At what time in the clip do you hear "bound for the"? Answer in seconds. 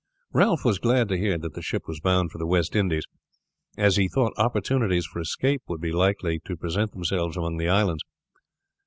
1.99-2.47